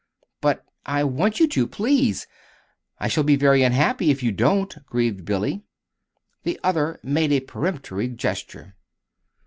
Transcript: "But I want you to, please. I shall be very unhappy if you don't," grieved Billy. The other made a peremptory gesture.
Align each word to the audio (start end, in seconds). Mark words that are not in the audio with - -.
"But 0.41 0.65
I 0.83 1.03
want 1.03 1.39
you 1.39 1.47
to, 1.49 1.67
please. 1.67 2.25
I 2.97 3.07
shall 3.07 3.23
be 3.23 3.35
very 3.35 3.61
unhappy 3.61 4.09
if 4.09 4.23
you 4.23 4.31
don't," 4.31 4.83
grieved 4.87 5.25
Billy. 5.25 5.61
The 6.41 6.59
other 6.63 6.99
made 7.03 7.31
a 7.31 7.39
peremptory 7.39 8.07
gesture. 8.07 8.73